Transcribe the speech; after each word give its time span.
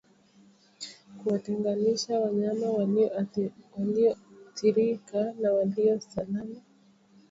Kuwatenganisha 1.17 2.19
wanyama 2.19 2.67
walioathirika 2.69 5.33
na 5.41 5.53
walio 5.53 5.99
salama 6.01 6.61